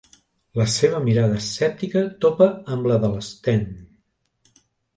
La 0.59 0.65
seva 0.75 1.01
mirada 1.09 1.35
escèptica 1.41 2.03
topa 2.25 2.49
amb 2.77 2.91
la 2.93 2.99
de 3.07 3.13
l'Sten. 3.13 3.65